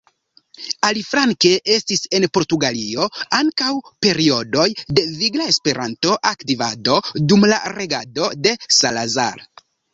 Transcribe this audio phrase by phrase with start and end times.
[0.87, 3.05] Aliflanke estis en Portugalio
[3.41, 3.69] ankaŭ
[4.07, 4.67] periodoj
[5.01, 9.49] de vigla Esperanto-aktivado dum la regado de Salazar.